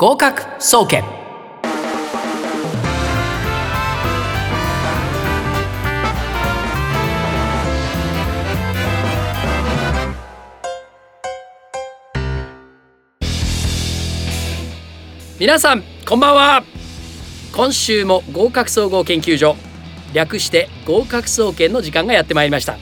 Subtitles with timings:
[0.00, 1.02] 合格総研。
[15.40, 16.62] 皆さんこんばんは。
[17.52, 19.56] 今週も合格総合研究所
[20.14, 22.78] 略して合格総研の時間がやってまいりました。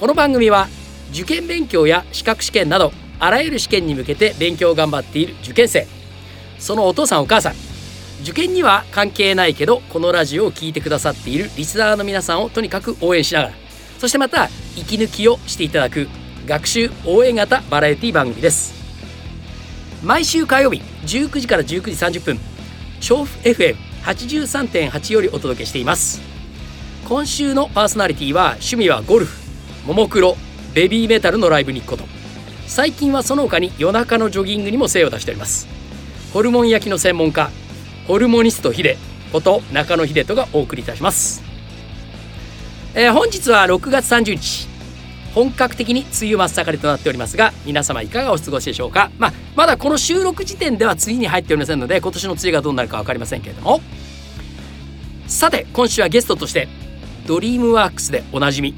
[0.00, 0.66] この番組は
[1.12, 2.90] 受験勉強や資格試験など
[3.20, 5.95] あらゆる試験に向けて勉強を頑張っている受験生。
[6.58, 7.54] そのお父さんお母さん。
[8.22, 13.54] 受験には関係ないけどこのラジオを聴いてくださっているリスナーの皆さんをとにかく応援しながら。
[13.98, 16.08] そしてまた息抜きをしていただく
[16.46, 18.74] 学習応援型バラエティ番組です。
[20.02, 22.38] 毎週火曜日19時から19時30分
[23.00, 26.20] 調布 FM83.8 よりお届けしています。
[27.08, 29.38] 今週のパーソナリティは趣味はゴルフ
[29.86, 30.36] ももクロ
[30.74, 32.04] ベビーメタルのライブに行くこと。
[32.66, 35.75] 最近はその他に夜中のジョギングにも精を出しております。
[36.36, 37.50] ホルモン焼きの専門家
[38.06, 38.98] ホルモニストヒデ
[39.32, 41.42] こと中野秀人がお送りいたします、
[42.94, 44.68] えー本日は6月30日
[45.34, 53.80] 本格的に梅雨真っ盛りとなっておりますが皆様いかがお過ごしでしょうか、まあ、まだこの収録時点では梅雨に入っておりませんので今年の梅雨がどうなるか分かりませんけれども。
[55.26, 56.68] さて今週はゲストとして
[57.26, 58.74] ドリームワークスでおなじみ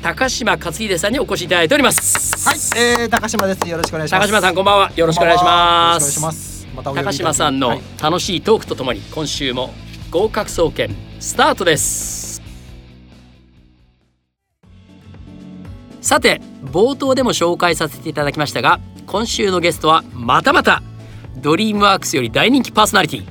[0.00, 2.48] 高島克秀さんにお越しいただいております。
[2.48, 3.68] はい、えー、高島です。
[3.68, 4.22] よろしくお願いします。
[4.22, 4.92] 高島さんこんばんは。
[4.96, 7.80] よろしくお願いしますま高島さんのはい。
[8.02, 9.72] 楽しいトークとともに今週も
[10.10, 12.42] 合格総研スタートです。
[16.00, 20.82] さて冒頭でも紹介させていただきましたが今週のゲストはまたまた
[21.36, 23.26] ドリームワークスより大人気パーソナリティ。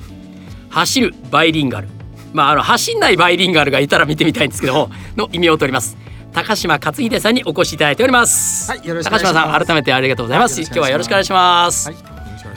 [0.70, 1.90] 走るバイリンガル。
[2.34, 5.98] まああの走んないバイリンガルがいたら見てみたいんですけどもの意味を取ります。
[6.34, 9.52] 高島克秀さんにお越しいただいております、はいよろしくお高島願いします。
[9.52, 11.98] さん改めてありがとうございます、はい今日はよろしくお願いします、はい、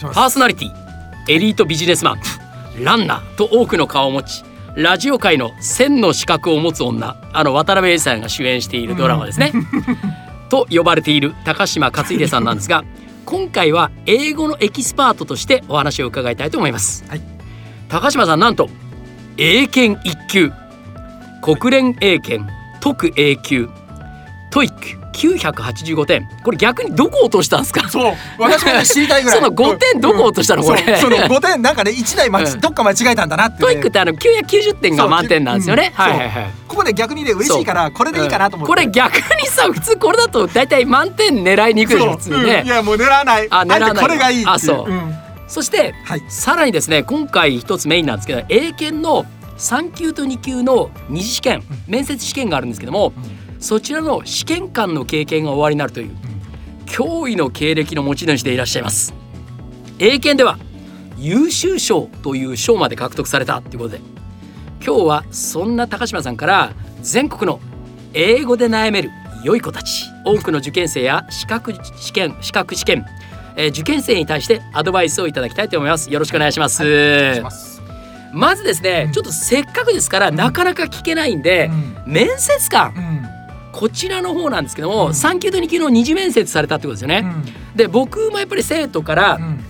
[0.00, 0.73] パーソナリティ
[1.28, 2.20] エリートビジネスマン
[2.83, 4.45] ランナーと多くの顔を持ち
[4.77, 9.53] ラジオ界の千の資格を持つ女あの渡辺栄さんが主演しているドラマですね、
[10.50, 12.84] と呼ばれている高島克秀さんなんですが
[13.25, 17.21] 今回は英語のエキスパートとしてお話を伺いたいと思います、はい。
[17.88, 18.69] 高島さんなんと
[19.37, 20.53] 英検一級
[21.41, 22.50] 国連英検
[22.81, 23.69] 特 A 級
[24.50, 27.88] TOEIC985点これ逆にどこ落としたんですか？
[27.88, 29.38] そう、私もね知りたいぐらい。
[29.41, 30.62] その5点どこ落としたの？
[30.62, 33.58] これそうその五点なんかね一題間違うんどっか間違えたんだなって、ね。
[33.60, 35.92] TOEICってあの990点が満点なんですよね。
[35.94, 36.50] はいはいはい。
[36.69, 38.75] ここで逆にね嬉しいからこれでいいかなと思って。
[38.75, 42.70] これ逆にさ普通これだと大体満点狙いに行くでしょ普通ねうんい。
[42.70, 43.46] やもう狙わない。
[43.50, 44.44] あ狙わないこれがいい。
[44.46, 45.14] あそうん
[45.46, 46.22] そしてはい。
[46.28, 49.26] さらにですね今回一つメインなんですけど英検の
[49.58, 53.12] 3級と2級の二次試験面接試験があるんですけども
[53.64, 56.14] そちらの試験官の経験が終わりになるという
[56.84, 59.14] 驚異の経歴の持ち主でいらっしゃいます。
[59.98, 60.58] 英検では
[61.16, 64.00] 優秀賞という賞まで獲得されたということで
[64.84, 67.58] 今日はそんな高島さんから全国の
[68.12, 69.10] 英語で悩める
[69.44, 73.06] 良い子たち多くの受験生や資格試験資格試験、
[73.56, 76.12] えー受験生に対してアドバイスをいただきたいと思います。
[76.12, 77.81] よろしくお願いします,、お願いします。
[78.34, 79.12] まずですね、うん。
[79.12, 81.70] ちょっとせっかくですから、なかなか聞けないんで、
[82.06, 82.12] うん。
[82.12, 82.92] 面接官。
[82.96, 83.24] うん
[83.75, 85.11] こちらの方なんですけども、うん。
[85.11, 87.27] 3級と2級の二次面接されたってことですよね、
[87.75, 89.65] で僕もやっぱり生徒からうん。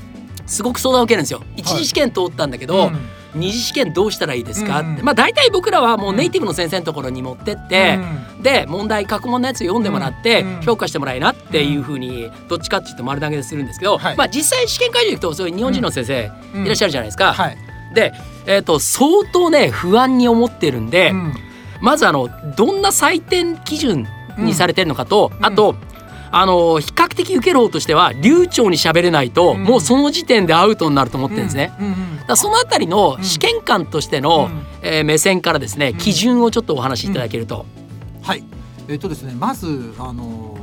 [0.47, 1.43] すごく相談を受けるんですよ。
[1.57, 2.99] 一次試験通ったんだけど、うん。
[3.35, 7.99] 二次試験どうしたらいいですか、うんってまあ大体僕らはもうネイティブの先生のところに持ってって、
[8.43, 10.61] で問題過去問のやつ読んでもらって、うん。
[10.61, 14.17] 評価してもらいなっていうふうにどっちかっていうと丸投げでするんですけど、はい。
[14.17, 16.65] まあ実際試験会場行くとそういう日本人の先生うん。
[16.65, 17.33] いらっしゃるじゃないですか。
[17.33, 17.57] はい。
[17.95, 18.13] で、
[18.47, 21.35] えー、と相当ね不安に思ってるんで、うん
[21.85, 24.09] まずあのどんな採点基準
[24.39, 25.45] にされてるのかと、うん。
[25.45, 25.77] あと
[26.31, 29.65] あの比較的受ける方としては流暢に喋れないと、うん。
[29.65, 31.73] もうその時点でアウトになると思ってるんですね。
[31.79, 31.87] うん。
[31.89, 31.95] うん
[32.27, 34.67] だそのあたりの試験官としての、うん。
[34.83, 35.99] えー目線からですねん。
[35.99, 37.67] 基準をちょっとお話しいただけると、
[38.23, 38.43] はい。
[38.89, 40.57] えっとですね、まずあの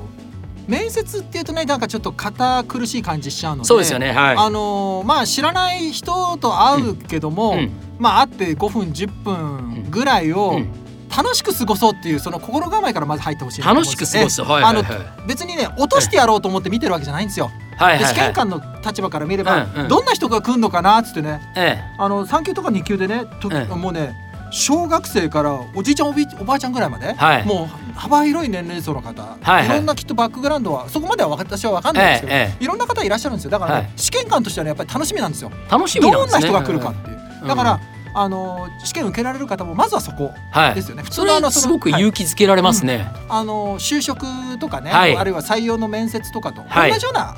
[0.67, 3.67] 面接っていうとね、なんかちょっと堅苦しい感じしちゃうので。
[3.67, 4.11] そうですよね。
[4.11, 4.37] はい。
[4.37, 7.71] あのまあ知らない人と会うけども、うん。
[7.99, 10.81] まあ会って5分10分ぐらいをうん
[11.15, 14.83] 楽しく過ごそうっていうその心構えからまず入ってほしい楽しく過ごす、はいはいはい。
[14.83, 17.51] あの別にね落としてやろうと思って見てるわけじゃないんですよ。
[17.77, 17.95] はいはい。
[17.95, 19.87] はいで試験官の立場から見れば、うんうん。
[19.87, 21.41] どんな人が来るのかなっつってね。
[21.55, 23.75] えあの3級とか2級でねと、ええ。
[23.75, 24.15] もうね
[24.51, 27.45] 小学生からおじいちゃんおびおばあちゃんぐらいまで、はい。
[27.45, 29.77] もう幅広い年齢層の方、はいはい。
[29.77, 33.51] ろんなきっとバックグラウンドはそこまでは私は分かんないんですけど、えええいろんな方いらっしゃるんですよ。
[33.51, 33.91] だからね、はい。
[33.95, 35.51] 試験官としてはねやっぱり楽しみなんですよ。
[35.53, 36.11] え楽しみね。
[36.11, 37.47] どんな人が来るかっていう、うん。
[37.47, 37.79] だから、
[38.13, 40.75] あの試験受けられる方もまずはそこはい。
[40.75, 44.25] ですよね、普それはすごく勇気づけられますね、あの就職
[44.59, 45.15] とかね、はい。
[45.17, 46.91] あるいは採用の面接とかとはい。
[46.91, 47.35] 同じような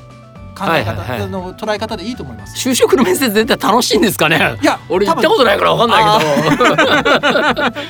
[0.56, 2.56] 考え方、はいはいの捉え方でいいと思います。
[2.68, 4.56] 就職の面接絶対楽しいんですかね？
[4.62, 7.64] いや俺行ったことないから分かんないけど。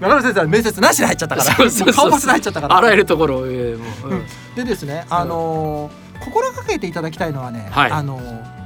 [0.00, 1.54] 中野先生は面接なしで入っちゃったから。
[1.54, 2.76] そうそうそう顔パスで入っちゃったから。
[2.76, 4.26] あらゆるところを、えーもううん。
[4.56, 7.90] でですねあのー心がけていただきたいのはね、はい。
[7.90, 8.59] あのー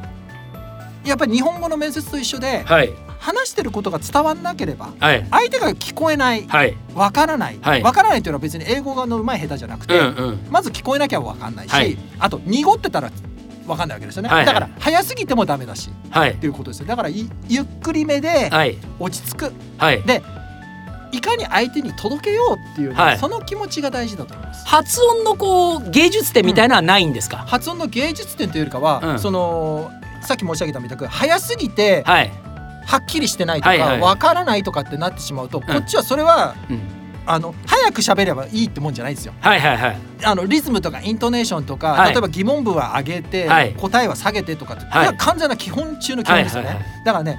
[1.04, 2.92] やっぱり日本語の面接と一緒で、はい。
[3.18, 5.26] 話してることが伝わんなければはい。
[5.30, 6.76] 相手が聞こえないはい。
[6.94, 7.58] わからない。
[7.62, 7.82] わ、はい。
[7.82, 10.46] からないというのは別に英語がの上手い下手じゃなくて、うんうん。
[10.50, 11.96] まず聞こえなきゃわかんないし、はい。
[12.18, 13.10] あと濁ってたら
[13.66, 14.38] わかんないわけですよね、はい。
[14.38, 14.46] はい。
[14.46, 16.32] だから早すぎてもダメだしはい。
[16.32, 16.86] っていうことですよ。
[16.86, 18.76] だからいゆっくりめではい。
[18.98, 19.52] 落ち着く。
[19.78, 20.02] はい。
[20.02, 20.22] で
[21.12, 23.18] いかに相手に届けようっていうね、はい。
[23.18, 24.66] その気持ちが大事だと思います。
[24.66, 29.18] 発音のこう芸術点みたいなのはないんですか、発音の芸術点というよりかは、うん。
[29.20, 29.92] その
[30.24, 32.32] さっき申し上げたみたく早すぎてはい、
[32.86, 34.00] はっきりしてないとか、はいはい。
[34.00, 36.80] わからないとかってなってしまうと、こっちはそれはうん、
[37.26, 39.34] あの早く喋ればいいってもんじゃないんですよ。
[39.40, 39.96] はいはいはい。
[40.24, 42.12] あのリズムとかイントネーションとか、はい。
[42.12, 43.74] 例えば疑問文は上げて、はい。
[43.74, 44.92] 答えは下げてとかって、はい。
[44.92, 46.68] これは完全な基本中の基本ですよね。
[46.68, 46.84] はいはい。
[47.04, 47.38] だからね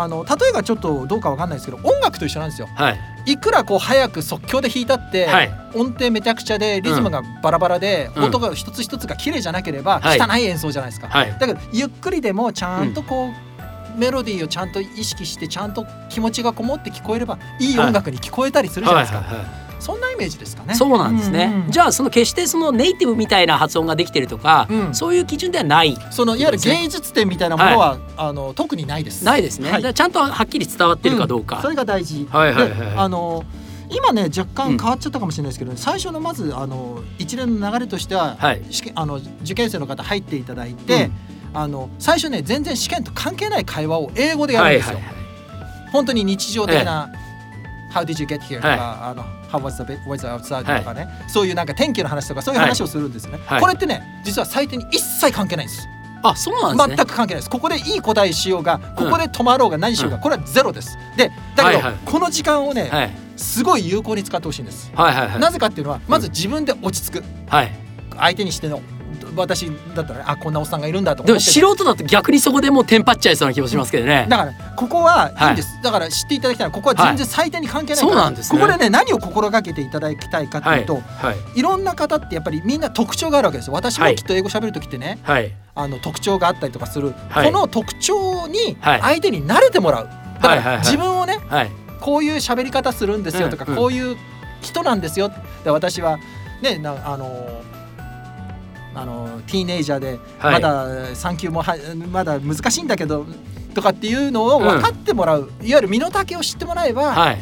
[0.00, 2.68] あの例えがちょっとどうかわかんないですけど音楽と一緒なんですよ。
[2.74, 2.98] はい。
[3.26, 5.50] いくらこう早く即興で弾いたって、はい。
[5.74, 8.24] 音程めちゃくちゃでリズムがバラバラで、うん。
[8.24, 10.20] 音が一つ一つが綺麗じゃなければはい。
[10.20, 11.08] 汚い演奏じゃないですか。
[11.08, 11.36] はい。
[11.38, 20.74] だけどゆっくりでもちゃんとこう、メロディーをちゃんと意識してちゃんと気持ちがこもって聞こえればいい音楽に聞こえたりするじゃないですか、はいはいはいそんなイメージですかね。
[20.74, 24.94] そうなんですね、じゃゃあその決してそのネイティブみたいな発音ができてるとか、うん。
[24.94, 25.96] そういう基準ではない。
[26.10, 29.24] そのいわゆる芸術点みたいなものは、あの特にないです。
[29.24, 29.94] ないですね、はい。
[29.94, 31.62] ちゃんとはっきり伝わってるかどうか、ん。
[31.62, 33.44] それが大事、はいはいはいであの
[33.90, 38.62] 今ね若干変わっちゃったかもしれないですけど、最初のまずあの一連の流れとしては、はい。
[38.70, 41.10] 試験あの受験生の方入っていただいて、
[41.54, 45.18] あの最初ね全然試験と関係ない会話を英語でやるんですよ、はいはい
[45.90, 47.10] 本当に日常的な、
[47.94, 48.56] How did you get here?
[48.56, 48.78] とか、はい。
[48.78, 50.78] あの How was the weather outside?
[50.78, 53.60] とかね、そういうなんか天気の話とかそういう話をするんですよね、はい。
[53.60, 55.88] これってね実は採点に一切関係ないんです。
[56.22, 56.96] あそうなんですね。
[56.96, 57.50] 全く関係ないです。
[57.50, 60.22] ここでいい答えしようがここで止まろうが何しようが、うん。
[60.22, 60.98] これはゼロです。
[61.16, 61.94] でだけど、はいはい。
[62.04, 63.10] この時間をね、はい。
[63.36, 65.40] すごい有効に使ってほしいんです、はいはいはい。
[65.40, 67.24] なぜかっていうのはまず自分で落ち着く。
[67.48, 67.72] はい。
[68.16, 68.82] 相手にしての
[69.36, 75.50] 私だったらねあこんなおっさんがいるんだとでも思って素人だと逆にそこでもうテンパっちゃいそうな気もしますけどね、だからここはい。
[75.50, 78.60] いんです、だから知っていただきたいのはここは全然採点に関係ないから、そうなんですね。
[78.60, 81.58] ここでね何を心がけていただきたいかってはいいうと、はい。
[81.58, 83.74] い、ろんな方ってやっぱりみんな特徴があるわけですよ。
[83.74, 84.16] 私もはい。
[84.16, 85.52] きっと英語喋る時ってね、はい。
[85.74, 87.52] あの特徴があったりとかする、はい。
[87.52, 89.00] この特徴にはい。
[89.00, 90.08] 相手に慣れてもらう。
[90.40, 90.78] だからはいはいはい。
[90.84, 91.70] 自分をねはい。
[92.00, 93.76] こういう喋り方するんですよとか、うんうん。
[93.76, 94.16] こういう
[94.60, 95.30] 人なんですよ。
[95.64, 96.18] で私は
[96.62, 97.62] ねなあの
[99.00, 100.52] あのティーネイジャーではい。
[100.54, 101.76] まだ3級もは
[102.10, 103.26] まだ難しいんだけど
[103.74, 107.38] とかっていうのを分かってもらう、いわゆる身の丈を知ってもらえば、はい。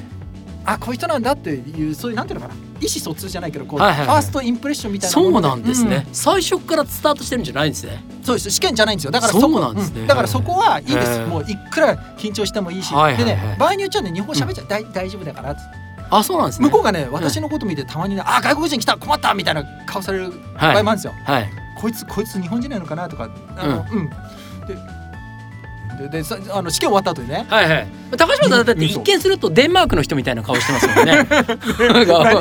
[0.64, 2.60] あこういう人なんだっていうそういうなんていうのかな。
[2.78, 4.06] 意思疎通じゃないけどこう、はいはいはい。
[4.06, 8.04] ファーストインプレッションみたいなそうなんですね、う最初からスタートしてるんじゃないんですね。
[8.22, 9.10] そうです試験じゃないんですよ。
[9.10, 10.06] だからそうこなんですね。
[10.06, 13.24] だからそこはいいです、もういくら緊張してもいいし、はいはいはい。
[13.24, 15.60] でね場合によっちゃね日本語喋っちゃ大大丈夫だからって
[16.10, 16.66] あそうなんですね。
[16.66, 21.50] 向こうがね私のこと見てたまにね、あ外国人来た困ったみたいな顔される場合もあるんですよ、はい。
[21.80, 24.16] こいつこいつ日本人なのかなとかあのうん、で
[26.04, 27.46] ででさあの試験終わった後にね。
[27.48, 27.88] はいはい。
[28.16, 31.24] 高島さんだって一見するとデンマークの人みたいな顔してますもんね よ
[32.06, 32.32] くわか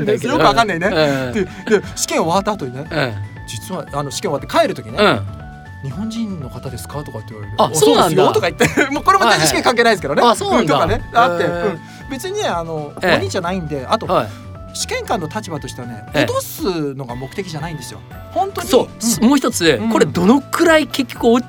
[0.00, 0.34] んないけど。
[0.34, 1.32] よくわかんないね、うん。
[1.32, 1.50] でで
[1.96, 3.14] 試験終わった後にねうん。
[3.46, 5.37] 実はあの試験終わって帰る時ね、うん
[5.82, 7.04] 日本人の方ですか？
[7.04, 8.32] とかって言われるあそうなんだ。
[8.32, 8.90] とか言って。
[8.90, 10.74] もうこれも全然試験関係ないですけどね、はいはいあそうなんだ。
[10.74, 11.10] とかね。
[11.14, 12.10] あって、へーうん。
[12.10, 13.10] 別にねあのええ。
[13.12, 13.86] 本人じゃないんで。
[13.86, 14.28] あと、はい。
[14.74, 16.24] 試験官の立場としてはねええ。
[16.24, 18.00] 落とすのが目的じゃないんですよ。
[18.32, 18.68] 本当に。
[18.68, 18.88] そ
[19.22, 19.28] う、ん。
[19.28, 19.90] もう一つ、うん。
[19.90, 21.40] これどのくらい結局お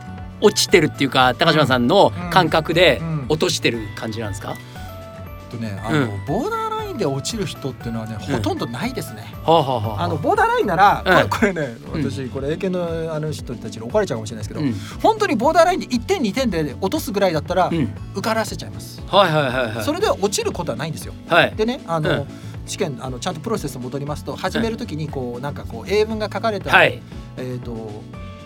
[0.41, 3.25] 落ちてるっていうか高島さんの感覚でうん。
[3.29, 4.55] 落としてる感じなんですか、
[5.51, 6.25] とねあの、うん。
[6.25, 6.69] ボーダー
[7.00, 8.36] で落ちる人っていうのはねうん。
[8.36, 10.08] ほとんどないですね、はあはあはああ。
[10.08, 11.29] のボーダーラインなら、ええ。
[11.29, 12.12] これこれねうん。
[12.12, 14.74] 私これ英検のあの人たちに怒られちゃうかもしれないですけど、うん。
[15.01, 17.94] 本当にボーダーラインで1点2点で落とすぐらいだったら、うん。
[18.13, 19.84] 受からせちゃいます、はいはいはいはい。
[19.84, 21.13] それで落ちることはないんですよ。
[21.27, 21.56] はい。
[21.56, 22.27] でねあの、うん。
[22.65, 27.01] 試験あのちゃんとプロセス戻りますと始めるときにこうなんかこう英文が書かれた、はい。
[27.38, 27.72] えー、と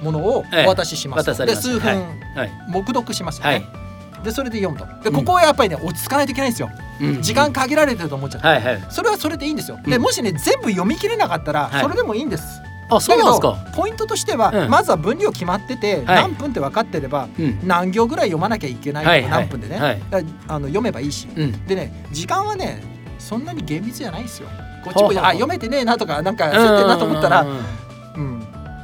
[0.01, 1.25] ものをええお渡しします。
[1.25, 1.67] と、渡されます。
[1.67, 2.37] で数分、はい。
[2.37, 2.51] はい。
[2.71, 3.82] 黙読しますよね、はい
[4.23, 4.85] でそれで読むと。
[5.03, 5.15] でうん。
[5.17, 7.21] ここはやっぱりね落ち着かないといけないんですよ、うん。
[7.21, 8.83] 時間限られてると思っちゃって、はいはい。
[8.89, 9.89] それはそれでいいんですよ、うん。
[9.89, 11.81] でもしね全部読み切れなかったらはい。
[11.81, 12.43] それでもいいんです、
[12.89, 13.57] あそうなんですか。
[13.75, 14.69] ポイントとしては、うん。
[14.69, 16.05] まずは分量決まってて、はい。
[16.05, 17.59] 何分って分かってればうん。
[17.67, 19.31] 何行ぐらい読まなきゃいけないとか、はいはい。
[19.31, 20.01] 何分でね、はい。
[20.47, 21.65] あの読めばいいし、うん。
[21.65, 22.81] でね時間はね
[23.19, 24.49] そんなに厳密じゃないですよ。
[24.83, 27.45] こっちもあ読めてねえなとかなんかそうやってなと思ったら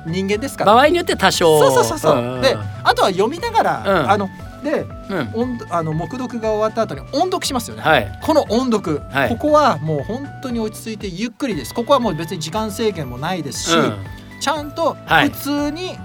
[0.08, 0.74] 人間ですから。
[0.74, 1.60] 場合によって多少。
[1.60, 2.42] そうそうそうそう、ん。
[2.42, 4.10] であとは読みながら、うん。
[4.10, 4.30] あの
[4.64, 5.58] でうん。
[5.58, 8.20] 音あの黙読が終わった後に音読しますよね、はい。
[8.22, 9.30] この音読、はい。
[9.30, 11.74] ここはもう本当に落ち着いてゆっくりです。
[11.74, 13.94] ここはもう別に時間制限もないですし、うん。
[14.40, 15.30] ちゃんとはい。
[15.30, 15.98] 普通に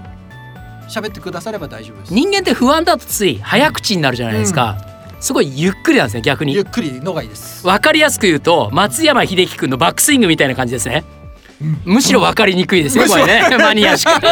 [0.87, 4.77] 喋ってくだされば大丈夫です、人間って不安だとつい早口になるじゃないですか、
[5.19, 6.53] すごいゆっくりなんですね逆に。
[6.53, 7.65] ゆっくりのがいいです。
[7.65, 11.03] わかりやすく言うと松山英樹君のバックスイングみたいな感じですね。
[11.85, 13.57] むしろわかりにくいですねこれね。
[13.57, 14.27] マニアしく で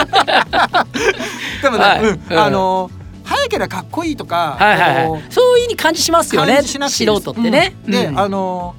[1.70, 2.02] もね、はい。
[2.02, 2.22] うん。
[2.30, 2.92] うんあの
[3.24, 5.24] 早ければかっこいいとか、はいはいはい。
[5.30, 7.92] そういうに感じしますよね素人ってね、うん。
[7.92, 8.20] で、うん。
[8.20, 8.76] あの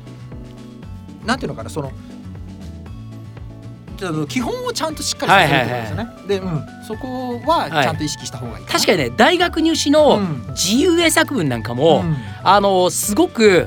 [1.25, 1.93] なんていうのかなその
[4.29, 8.67] 基本をちゃんとしっかりさせるってことですよね、で、うん、そこはちゃんと意識した方がいい。
[8.67, 10.47] 確かにね大学入試のうん。
[10.51, 12.17] 自由英作文なんかも、うん。
[12.43, 13.67] あのすごく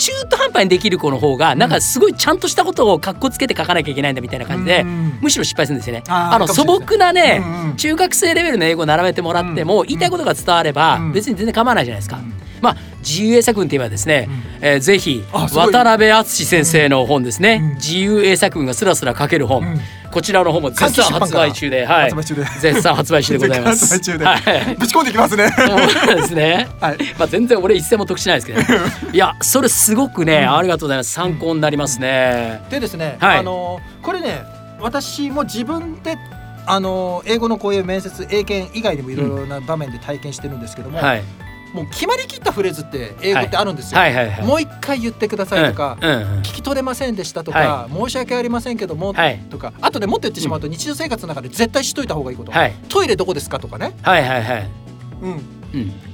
[0.00, 5.18] 中途半端にできる子の方がなんかすごいちゃんとしたことをかっこつけて書かなきゃいけないんだみたいな感じで、うん。
[5.20, 6.02] むしろ失敗するんですよね。
[6.08, 7.42] あの素朴なね、
[7.76, 11.12] 中学生レベルの英語を並べてもらっても、うん言いたいことが伝われば、うん。
[11.12, 12.16] 別に全然構わないじゃないですか。
[12.16, 12.32] うん。
[12.62, 14.28] まあ自由英作文といえばですね、
[14.60, 17.74] えーぜひ渡辺敦先生の本ですね、うん。
[17.74, 19.80] 自由英作文がスラスラ書ける本、うん
[20.10, 22.12] こちらの本も絶賛発売中で、はい。
[22.12, 23.86] 絶賛発売中でございます。
[23.86, 24.76] 発売中ではい。
[24.76, 25.48] ぶち込んできますね。
[25.56, 26.68] そうですね。
[26.80, 26.98] はい。
[27.18, 28.60] まあ全然俺一銭も得しないですけど、
[29.12, 31.12] いやそれすごくね、ありがとうございます。
[31.12, 32.60] 参考になりますね。
[32.70, 33.38] でですね、はい。
[33.38, 34.42] あのこれね
[34.80, 36.16] 私も自分で
[36.66, 41.22] あの英語のこういう面接英検以外にもいろいろな場面で体験してるんですけども、はい
[41.72, 44.00] もう決まりきったフレーズって英語ってあるんですよ。
[44.44, 46.38] もう一回言ってくださいとか、うんうんうん。
[46.40, 49.38] 聞き取れませんでしたとか、は申し訳ありませんけども、はい。
[49.50, 52.74] とかあとでもっと言ってしまうと、日常生活の中で絶対しといた方がいいこと、はい。
[52.88, 54.68] トイレどこですかとかね、はいはいはい。
[55.22, 55.30] うん、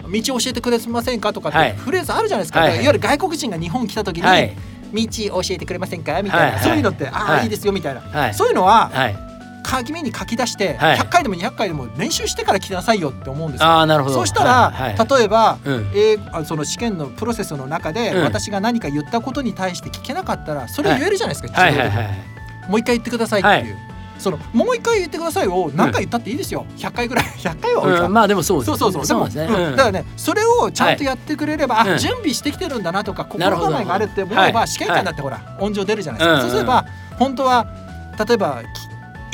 [0.05, 0.13] うん。
[0.13, 1.77] 道教えてくれませんかとかって、はい。
[1.77, 2.79] フレーズあるじゃないですか、はいい。
[2.79, 4.55] わゆる外国人が日本来た時に、はい。
[4.93, 7.45] 道教えてくれませんかみたいな、はいはいそういうのってああ、はい。
[7.45, 8.35] い、いですよみたいな、はい。
[8.35, 8.91] そういうのは
[9.66, 9.87] はい。
[9.87, 10.99] 書きに書き出して、はい。
[10.99, 13.66] 100回でも200回でも練習してから来なさいよって思うんですよ。
[13.66, 14.16] ああなるほど。
[14.16, 15.08] そうしたら、はいはい。
[15.18, 15.90] 例えば、うん。
[15.94, 18.23] えその試験のプロセスの中で、うん。
[18.23, 22.06] 私が何か言ったことに対して聞けなかったらそれ言えるじゃないですか、はいはいはい。
[22.68, 23.76] もう一回言ってくださいっていう、
[24.18, 27.25] そのもう一回言ってくださいを何回言ったっていいですよ、100回ぐらい。
[27.38, 28.66] 100回はうん、まあでもそうです。
[28.66, 29.06] そうそうそう。
[29.06, 29.44] そうですね。
[29.44, 29.66] うん。
[29.66, 31.94] うんだからねそれをちゃんとやってくれれば、うん。
[31.94, 34.68] あ準備してきてるんだなとか心構えがあるって思えば、はい。
[34.68, 36.40] 試験官だってほら、音情出るじゃないですか、うん。
[36.42, 36.85] そうすれば
[37.18, 37.66] 本当は
[38.26, 38.86] 例えばき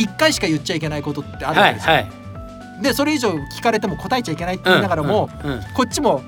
[0.06, 2.08] 1回しか言っちゃいけないことってあるわけですよ、はいは
[2.80, 2.82] い。
[2.82, 5.62] でそれ以上聞かれても答えちゃいけないって言いながらも、うんうん。
[5.74, 6.22] こっちも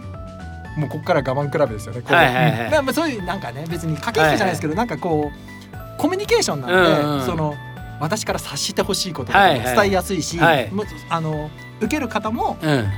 [0.77, 2.01] もうここから我慢比べですよね。
[2.01, 2.51] こうはいはいはい。
[2.51, 7.55] うんだからまあそういうなんかね別に駆け引きじゃないですけど、なんかこうコミュニケーションなので、うんうんその
[8.01, 10.71] 私から察してほしいことと伝えやすいし、はい。
[10.73, 11.49] もっとあの
[11.81, 12.89] 受ける方もうん。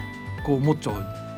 [0.45, 0.91] こうもっと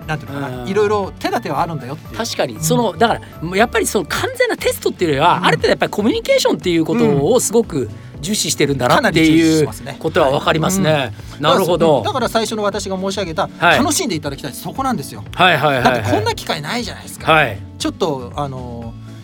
[0.06, 0.68] なんていうのかな、うん。
[0.68, 2.16] いろいろ手立てはあるんだよっていう。
[2.16, 2.60] 確かに。
[2.60, 5.44] そのだからやっぱりその完全なテストっていうよりは、うん。
[5.46, 11.12] ある程度やっぱりコミュニケーションっていうことをすごく重視してるんだなっていうことはわかりますね。
[11.40, 12.02] なるほだど。
[12.02, 15.24] から最初の私が申し上げた、はい楽しんでいただきたいそこなんですよ。
[15.34, 15.94] はいはいはいはい。
[15.94, 17.32] だってこんな機会ないじゃないですか。
[17.32, 18.77] はいちょっとあの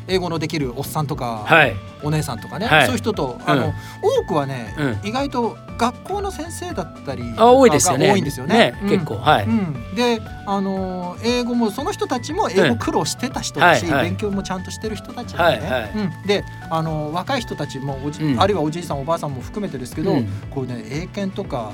[0.06, 1.74] 英語のできるおっさんとか、はい。
[2.02, 2.86] お姉さんとかね、はい。
[2.86, 5.08] そういう人とあの、多くはね、うん。
[5.08, 8.08] 意外と学校の先生だったりあ多いですよね。
[8.08, 8.78] が多いんですよね。
[8.82, 8.88] うん。
[8.90, 9.16] 結構。
[9.16, 9.46] はい。
[9.46, 15.92] うん、で、あの英語もその人たちも英語苦労してた人だし、勉強もちゃんとしてる人たちでね、
[16.26, 18.40] で、あの若い人たちもおじ、うん。
[18.40, 20.26] あるいはおじいさんおばあさんも含めてですけど、うん。
[20.50, 21.72] こうね英検とか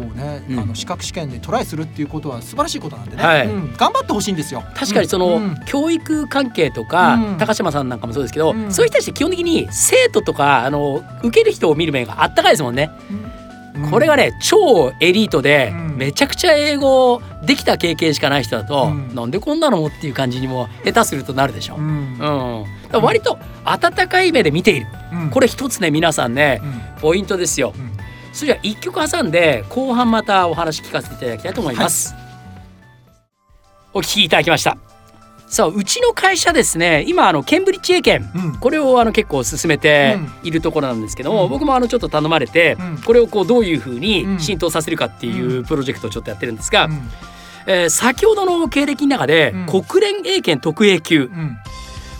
[0.00, 0.58] こうね、うん。
[0.58, 3.46] あの資格試験でトライするっていうことは素晴らしいことなんでね、はい。
[3.46, 3.74] うん。
[3.76, 4.64] 頑張ってほしいんですよ。
[4.74, 5.56] 確かにその、うん。
[5.66, 7.38] 教育関係とか、うん。
[7.38, 8.72] 高島さんなんかもそうですけど、うん。
[8.72, 12.90] そういう人たちって基本的に生徒とかあの受ける人を見る目があったかいですもんね。
[13.74, 13.90] うん。
[13.90, 15.96] これがね超エリートで、うん。
[15.96, 19.14] めちゃくちゃ英語できた経験しかない人だと、うん。
[19.14, 21.76] なんでこんなのっていう感じにも下手するとなるでしょ。
[21.76, 22.14] ううん。
[22.14, 24.86] んだから割と温かい目で見ている。
[25.12, 25.30] うん。
[25.30, 26.66] これ一つね皆さんねう
[26.98, 27.00] ん。
[27.00, 27.72] ポイントですよ。
[28.30, 32.14] うんそれじゃあ一曲挟んで後半またお話聞かせていただきたいと思います。
[33.92, 34.78] お聞きいただきました。
[35.48, 38.30] さあうちの会社ですね今あのケンブリッジ英検。
[38.38, 38.56] うん。
[38.56, 41.50] これをあの結構進めているところなんですけども、うん。
[41.50, 42.98] 僕もあのちょっと頼まれて、うん。
[42.98, 44.38] これをこうどういうふううにん。
[44.38, 47.10] 浸透させるかっていうプロジェクトをちょっとやってるんですが、うん。
[47.66, 49.66] えー先ほどの経歴の中で、うん。
[49.66, 51.24] 国連英検特 A 級。
[51.24, 51.56] うん。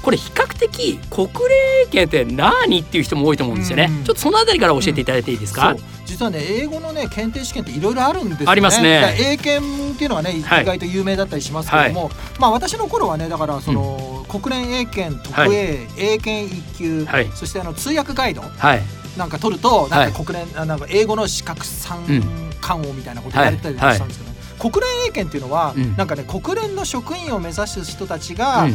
[0.02, 5.85] これ比較的国連英検って何っていう人も多いと思うんですよね、うんちょっとそのあたりから教えていただいていいですか、そう。
[6.07, 8.47] 実はね英語のね検定試験っていろいろあるんですよね。
[8.49, 10.64] ありますね英検っていうのはね意はい。
[10.64, 15.50] 外と有名だったりしますけども、まあ私の頃はねだからその、国連英検特 A、はい。
[15.99, 17.31] 英検一級、はい。
[17.35, 18.83] そしてあの通訳ガイドはい。
[19.17, 22.50] なんか取るとはいなんか国連、あなんか英語の資格三うん。
[22.61, 24.29] 冠王みたいなこと言われたりしたんですけど、
[24.61, 25.97] 国連英検っていうのは、うん。
[25.97, 28.75] なんかね国連の職員を目指す人たちが、うん。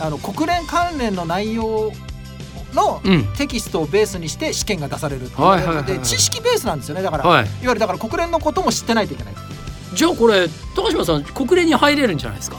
[0.00, 1.92] あの国連関連の内容
[2.74, 3.24] のうん。
[3.36, 5.30] テキストをベースにして試験が出される
[5.86, 7.02] で知識ベースなんですよね。
[7.02, 7.44] だから、はい。
[7.44, 9.36] いわゆるだから国連のことも知ってないといけないい。
[9.94, 12.56] じゃあこれ高島さん国連に入れるんじゃないですか？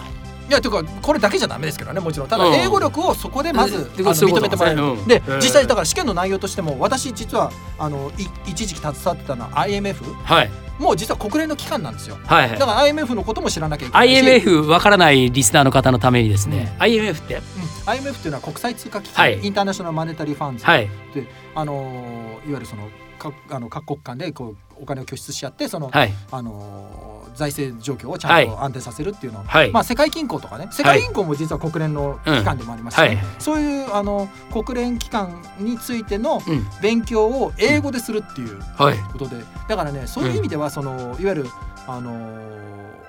[0.54, 2.28] やというかこれだけじゃダメですけどねもちろん。
[2.30, 2.54] ただうん。
[2.54, 3.84] 英語力をそこでまず、うん。
[3.86, 5.08] 認めてもらえる、うん。
[5.08, 10.52] で、うん実際だから試験の内容としても私実はあのい一時期携わってたのは IMF はい。
[10.80, 12.18] もう実は国連の機関なんですよ。
[12.26, 14.10] はいだから IMF のことも知らなきゃいけない。
[14.10, 17.36] し IMF わからないリスナーの方のためにですね、IMF って？
[17.36, 17.42] うん。
[17.86, 19.40] IMF っていうのは国際通貨基金、はい。
[19.44, 20.90] インターナショナルマネタリーファンズ、はい。
[21.14, 22.90] であのーいわゆるその
[23.24, 26.12] かあの各国間でこうお金を拠出し合ってその、はい。
[26.32, 29.72] あのー財政状況をちゃんと安定させるっていうのを、はい。
[29.72, 30.68] まあ世界銀行とかね。
[30.70, 36.64] 世界銀行も実は国連の機関でもありますし、はいそういうあの国連機関についてのうん。
[36.84, 38.98] 勉強を英語でするっていうはい。
[39.12, 39.38] ことで。
[39.68, 41.46] だからねそういう意味ではそのいわゆる
[41.88, 43.03] あのー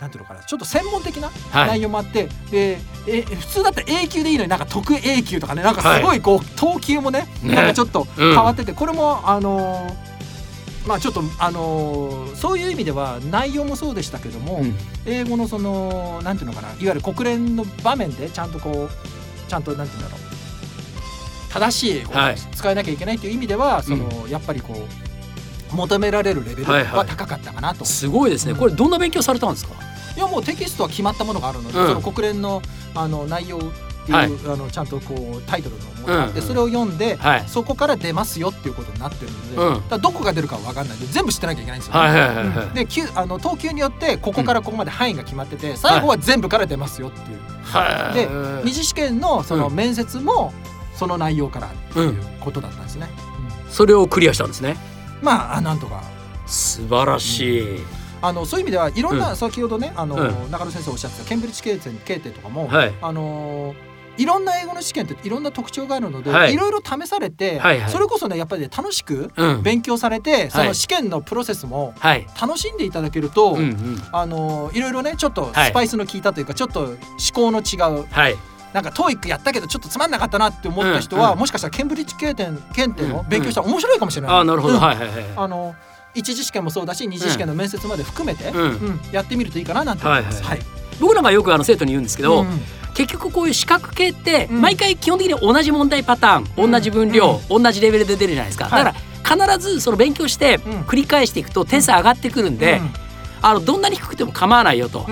[0.00, 1.68] なんていうのかなちょっと専門的なはい。
[1.68, 7.54] 内容もあって、でえ普通だったら A 級でいいのになんか特 A 級とかねなんかすごいこう等級もねね。
[7.54, 8.34] なんかちょっとうん。
[8.34, 9.94] 変わってて、これもあのー
[10.86, 14.74] まあちょっとあのーそういう意味では内容もそうでしたけども、うん。
[15.06, 20.20] 英語のそのなんていうのかないわゆる国連の場面でちゃんとこうちゃんとなんていうんだろう
[21.52, 22.36] 正しい英語をはい。
[22.36, 24.74] 使えなきゃいけないという意味では、そのやっぱりこ
[25.72, 27.84] う求められるレベルはいははい高かったかなと。
[27.84, 28.54] すごいですね。
[28.54, 29.74] これどんな勉強されたんですか？
[30.16, 31.86] いやもうテキストは決まったものがあるので、うん。
[31.88, 32.62] その国連の
[32.94, 33.60] あの内容っ
[34.06, 34.26] ていう、はい。
[34.26, 36.42] あのちゃんとこうタイトルのものがあって、うん。
[36.42, 37.44] うんそれを読んで、はい。
[37.48, 39.88] そこから出ますよっていうことになってるので、うん。
[39.88, 42.66] だどこが出るかは分かんないんで全部知ってなきゃいけないんですよ、はいはいはいはい。
[42.66, 42.74] うん。
[42.74, 48.14] で級あの等級によってここからここまで範囲が決まってて、最後は全部から出ますよっていう、はい。
[48.14, 48.28] で
[48.64, 49.74] 二次試験のそのうん。
[49.74, 50.52] 面接も
[50.94, 53.08] その内容からっていうことだったんですね、
[53.68, 54.76] それをクリアしたんですね。
[55.20, 56.02] うんまああなんとか。
[56.46, 57.78] 素晴らしい、
[58.26, 59.36] あのそういう意味ではいろんな、うん。
[59.36, 62.94] 先ほどねあの、う中野先生おっしゃってたケンブリッジ経典経典とかも、はい。
[63.02, 66.54] あのーいろんな英語の試験っていろんな特徴があるので、はい。
[66.54, 67.90] い、ろいろ試されて、はいはい。
[67.90, 69.62] それこそねやっぱりね楽しくうん。
[69.64, 70.68] 勉強されて、そはい。
[70.68, 72.24] の試験のプロセスもはい。
[72.40, 74.02] 楽しんでいただけると、うんうん。
[74.12, 76.96] あのーいろいろねちょっとはいスパイスの効いたというか、ちょっと思
[77.34, 78.36] 考の違うはい。
[78.72, 81.38] なんか TOEIC やったけどちょっとつまんなかったなって思った人は、うんうん。
[81.40, 83.16] もしかしたらケンブリッジ経典検定うん。
[83.16, 84.30] を勉強したら面白いかもしれない。
[84.36, 84.80] ああなるほど、うん。
[84.80, 85.24] はいはいはい。
[85.36, 85.74] あの
[86.14, 88.60] 一次試験もそうだし二次試験の面接まで含めて、うん。
[88.60, 90.06] うんやってみるといいかななんて。
[90.06, 90.42] 思います。
[90.42, 90.58] はい。
[90.58, 90.66] はい。
[91.00, 92.60] 僕なんかよくあの生徒に言うんですけど、うんうん。
[92.94, 94.60] 結局こういう資格系ってうん。
[94.60, 96.70] 毎回基本的に同じ問題パターン、うん。
[96.70, 98.84] 同じ分量、同じレベルで出るじゃないですか、はい。
[98.84, 98.98] だか
[99.38, 100.80] ら必ずその勉強してうん。
[100.82, 102.80] 繰り返していくと点数上がってくるんで、
[103.42, 105.06] あのどんなに低くても構わないよと。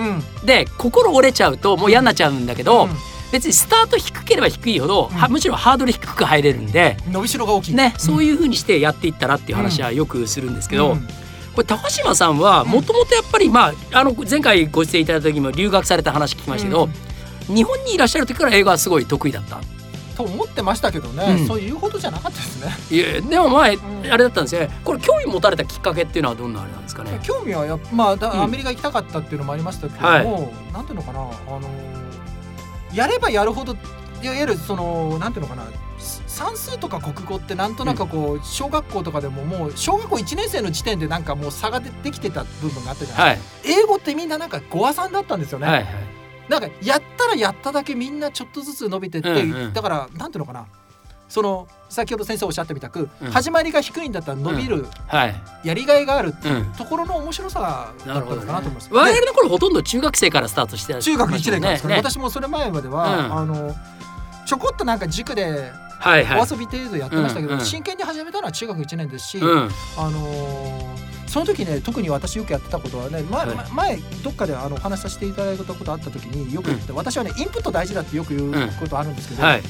[0.45, 2.89] で心折れちゃうともう嫌になっちゃうんだけど、うん
[3.33, 5.33] 別にスタート低ければ低いほど、はうん。
[5.33, 7.75] むしろハードル低く入れるんで、伸びしろが大きい。
[7.75, 11.07] ね、そういいう風にしてやっていったらっていう話はよくするんですけど、うん。
[11.55, 16.89] これ高島さんはもともとやっぱりまああの前回ご出演いただいた時も留学された話聞きましたけど、
[17.47, 19.59] 日本にいらっしゃる時から英語はすごい得意だった。
[20.15, 21.47] と思ってましたけどね、うん。
[21.47, 22.71] そういうほどじゃなかったですね。
[22.91, 23.79] いやでも前、ん。
[24.11, 24.69] あれだったんですよね。
[24.83, 27.19] これ興味持たれたきっかけっていうのはどんなあれなんですかね？
[27.23, 30.23] 興味はやまあアメリカ行きたかったっていうのもありましたけども、はい。
[30.73, 31.92] なんていうのかなあのー
[32.93, 33.75] やればやるほど
[34.21, 35.65] いわゆるそのなんていうのかな
[36.27, 43.39] 算数とか国語ってなんとなくこう、小学校とかでももう小学校1年生の時点でなんかもう差がでできてた部分があったじゃないはい。
[43.65, 45.93] 英語ってみんななんか語話さんだったんですよね、はいはい。
[46.49, 49.73] なんかやったらやっただけみんなちょっとずつ伸びてって、うんうん。
[49.73, 50.65] だからなんていうのかな
[51.33, 53.31] その先ほど先生おっしゃってみたく、うん。
[53.31, 55.35] 始まりが低いんだったら伸びる、はい。
[55.63, 56.65] やりがいがあるっていううん。
[56.73, 58.89] ところの面白さだったのかなと思います。
[58.93, 62.01] 我で々の頃ほとんど中学生からスタートしてらっしゃ中学1いましたよ年からですから、ね。
[62.11, 63.33] 私もそれ前までは、うん。
[63.35, 63.75] あの
[64.45, 66.39] ちょこっとなんか塾ではいはい。
[66.39, 67.65] お遊び程度やってましたけど、うんうん。
[67.65, 69.69] 真剣に始めたのは中学1年ですし、うん。
[69.97, 70.82] あのー
[71.33, 73.55] その時ね特に私よくやってたことはね、前はい。
[73.55, 79.63] 前前どっかであのお話しさせていただいたことあった時によく言って、私はねインプット大事だってよく言うことあるんですけど、はい。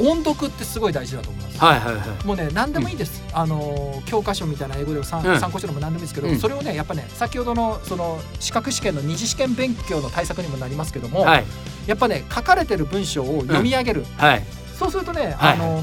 [0.00, 1.58] 音読ってすごい大事だと思います。
[1.58, 6.38] はいはいはいもうね何でもいいです、あのー教科書みたいな英語でも参,、考書でも何でもいいですけど、うん。
[6.38, 11.44] それをねやっぱね先ほどのその資格試験の二次試験勉強の対策にもなりますけども、はい。
[11.88, 14.44] やっぱね書かれてる文章を読み上げる、はい。
[14.78, 15.54] そうするとね、はい。
[15.54, 15.82] あの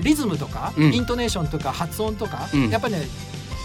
[0.00, 0.94] リズムとか、うん。
[0.94, 2.70] イントネーションとか発音とか、うん。
[2.70, 3.02] やっぱね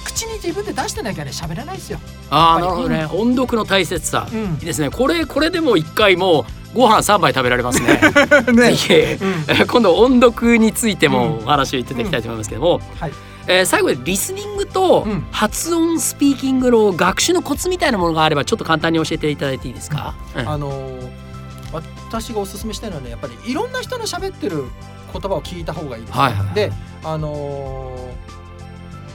[0.06, 2.00] 口に自分で出してなきゃね喋れないですよ。
[2.30, 3.06] ああなるほどね。
[3.12, 4.28] 音読の大切さ。
[4.32, 4.40] うん。
[4.40, 4.90] いいですね。
[4.90, 7.88] これこれでも一回もうご飯三杯食べられますね。
[7.92, 8.00] ね。
[8.00, 8.06] うん。
[8.54, 11.44] え ー今度音読についてもうん。
[11.46, 13.12] お話をいただきたいと思いますけども、はい。
[13.48, 15.26] えー最後にリスニングとうん。
[15.32, 20.50] 発音スピーキングの学習のコツみたいなものがあればちょっと簡単に教えていただいていいですか、うん。
[20.50, 21.26] あのー
[22.08, 24.64] 私がおすすめしたいのはねやっぱりいろんな人の喋ってる
[25.12, 26.54] 言葉を聞いた方がいいです、はいはい。
[26.56, 26.72] で
[27.04, 28.45] あのー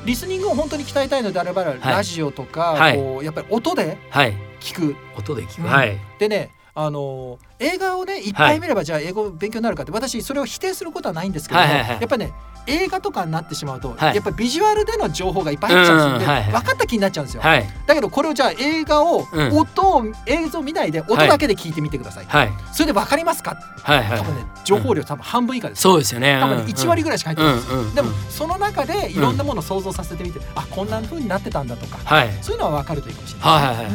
[0.05, 2.97] リスニングを本当に鍛えたいのであれば、ラジオとか、はい。
[2.97, 4.35] こうやっぱり音ではい。
[4.61, 4.97] 聞く。
[5.17, 5.71] 音で聞く、うん。
[5.71, 5.99] はい。
[6.19, 8.61] でねあのー映画をねいっぱい。
[8.61, 12.33] 見ればじゃあ英語勉強になるかって私それを否定することはないんですけども、はいはいはいやっぱりね
[12.67, 14.15] 映画とかになってしまうと、はい。
[14.15, 17.67] やっぱりビジュアルでの情報がいっぱい入っちゃうんですよ、うん分かった気になっちゃうんですよ、はい。
[17.87, 19.57] だけどこれをじゃあ映画を、うん。
[19.57, 22.51] 音を映像見ないで音だけで聞いてみてください、はい。
[22.73, 23.57] それで分かりますか？
[23.83, 26.39] はいはい多分ね情報量多分半分以下です、そうですよね。
[26.41, 27.71] 多分ね1割ぐらいしか入ってないんです。
[27.71, 27.95] よ、うんうんうん。
[27.95, 32.39] でもその中でいろんなものを想像させてみて、あこんな風になってたんだとかはい。
[32.43, 33.87] そういうのは分かるといいかもしれない、はいはい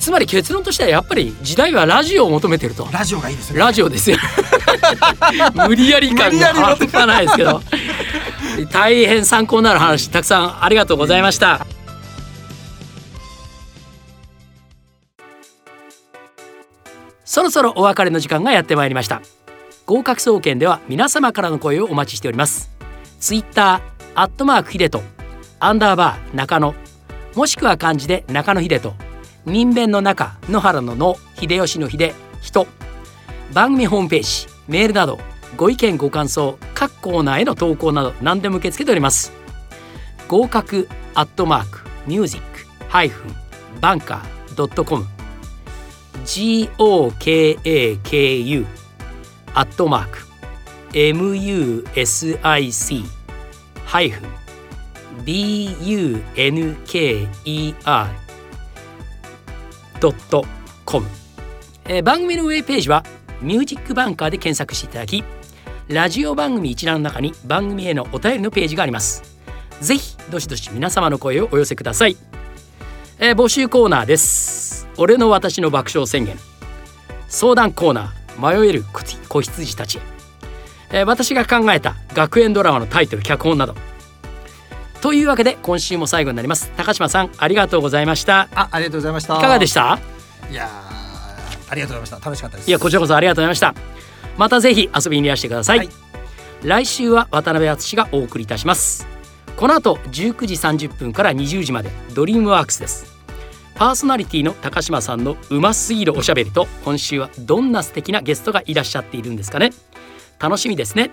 [0.00, 2.88] つまり結論としてはやっぱり時代はラジオを求めてると。
[2.90, 3.60] ラジオがいいですね。
[3.60, 4.16] ラジオですよ。
[5.68, 7.60] 無理やり感がり半端ないですけど
[8.72, 11.66] 大変参考になる話たくさんありがとうございました。
[17.24, 19.22] そろそろお別れの時間がやってまいりました。
[19.86, 22.70] 合格総研では皆様からの声をお待ちしております。
[23.20, 25.02] ツイッターアットマークヒデト
[25.60, 26.74] アンダーバー中野。
[27.34, 28.94] もしくは漢字で中野秀人
[29.46, 32.66] 人弁の中野原の野秀吉の秀人。
[33.52, 35.18] 番組ホームページメールなど
[35.60, 39.30] ご意見ご感想各コーナーへの投稿など何でも受け付けております。
[40.26, 42.46] 合格アットマークミュージック
[42.88, 43.34] ハイフン
[43.78, 45.06] バンカードットコム。
[46.24, 48.64] GOKAKU
[49.52, 50.20] アットマーク
[50.92, 53.04] MUSIC
[53.84, 54.30] ハイフン
[55.26, 57.28] bunker
[60.00, 60.46] ドット
[60.86, 61.06] コム、
[61.84, 63.04] えー番組のウェブページは
[63.42, 65.22] ミュージックバンカーで検索していただき
[65.90, 69.24] ラジオ番組一覧の中に番組へのお便りのページがあります。
[69.80, 72.16] ぜひどしどし皆様の声をお寄せください、
[73.18, 74.86] えー募集コーナーです。
[74.98, 76.38] 俺の私の爆笑宣言。
[77.26, 78.84] 相談コーナー迷える
[79.28, 80.00] 子羊たちへ、
[80.92, 83.74] えー私が考えた学園ドラマのタイトル脚本など。
[85.00, 86.70] というわけで今週も最後になります。
[86.76, 88.48] 高島さんありがとうございました。
[88.54, 89.36] あありがとうございました。
[89.36, 89.98] いかがでした？
[90.52, 92.24] いやーありがとうございました。
[92.24, 92.68] 楽しかったです。
[92.68, 93.74] いやこちらこそありがとうございました
[94.36, 95.88] またぜひ遊びにいらしてください、はい。
[96.62, 99.06] 来週は渡辺敦がお送りいたします。
[99.56, 103.10] この後19時30分から20時までドリームワークスです。
[103.74, 109.70] パーソナリティの高島さんのうますぎるおしゃべりと今週はどんな素敵なゲストがいらっしゃっているんですかね。
[110.38, 111.10] 楽しみですね。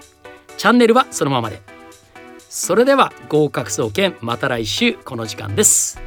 [0.58, 1.62] チャンネルはそのままで。
[2.50, 6.02] それでは合格総研また来週この時間です。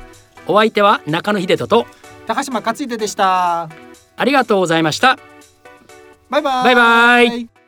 [0.47, 1.87] お相手は中野秀人と
[2.27, 3.69] 高島克秀でした。
[4.17, 5.19] ありがとうございました
[6.31, 6.65] バイバイ。
[6.65, 7.60] バイバイ。